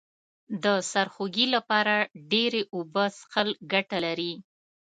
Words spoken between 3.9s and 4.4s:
لري